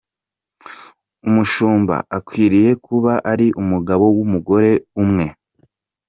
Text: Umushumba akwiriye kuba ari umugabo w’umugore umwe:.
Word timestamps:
Umushumba 1.27 1.95
akwiriye 2.17 2.71
kuba 2.85 3.13
ari 3.31 3.47
umugabo 3.61 4.05
w’umugore 4.17 4.71
umwe:. 5.03 5.25